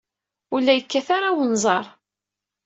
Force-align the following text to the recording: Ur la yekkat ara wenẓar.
Ur 0.53 0.59
la 0.63 0.73
yekkat 0.75 1.07
ara 1.17 1.35
wenẓar. 1.37 1.85